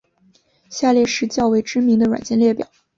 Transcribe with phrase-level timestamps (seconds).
[0.67, 2.67] 下列是较为知名的软件列表。